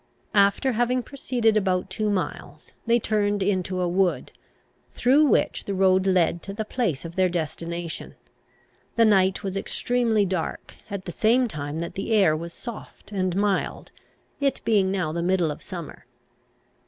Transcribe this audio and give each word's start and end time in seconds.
After 0.33 0.71
having 0.71 1.03
proceeded 1.03 1.55
about 1.55 1.91
two 1.91 2.09
miles, 2.09 2.71
they 2.87 2.99
turned 2.99 3.43
into 3.43 3.79
a 3.79 3.87
wood, 3.87 4.31
through 4.89 5.25
which 5.25 5.65
the 5.65 5.75
road 5.75 6.07
led 6.07 6.41
to 6.41 6.53
the 6.55 6.65
place 6.65 7.05
of 7.05 7.15
their 7.15 7.29
destination. 7.29 8.15
The 8.95 9.05
night 9.05 9.43
was 9.43 9.55
extremely 9.55 10.25
dark, 10.25 10.73
at 10.89 11.05
the 11.05 11.11
same 11.11 11.47
time 11.47 11.77
that 11.81 11.93
the 11.93 12.13
air 12.13 12.35
was 12.35 12.51
soft 12.51 13.11
and 13.11 13.35
mild, 13.35 13.91
it 14.39 14.59
being 14.65 14.89
now 14.89 15.11
the 15.11 15.21
middle 15.21 15.51
of 15.51 15.61
summer. 15.61 16.07